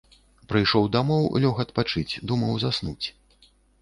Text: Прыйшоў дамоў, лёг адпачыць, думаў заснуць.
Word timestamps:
Прыйшоў 0.53 0.87
дамоў, 0.95 1.27
лёг 1.43 1.55
адпачыць, 1.65 2.19
думаў 2.33 2.59
заснуць. 2.65 3.07